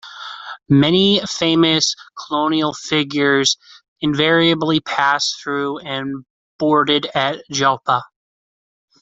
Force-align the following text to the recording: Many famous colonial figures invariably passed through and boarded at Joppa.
Many 0.67 1.21
famous 1.27 1.93
colonial 2.17 2.73
figures 2.73 3.55
invariably 3.99 4.79
passed 4.79 5.39
through 5.39 5.77
and 5.77 6.25
boarded 6.57 7.05
at 7.13 7.43
Joppa. 7.51 8.01